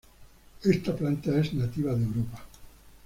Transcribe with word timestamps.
Esta 0.63 0.95
planta 0.95 1.39
es 1.39 1.53
nativa 1.53 1.93
de 1.93 2.03
Europa. 2.05 2.43